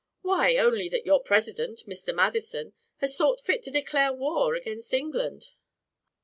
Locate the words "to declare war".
3.61-4.55